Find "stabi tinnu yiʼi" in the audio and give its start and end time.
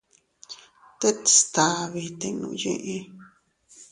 1.35-2.95